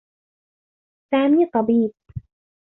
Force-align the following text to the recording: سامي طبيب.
سامي 1.13 1.45
طبيب. 1.45 1.93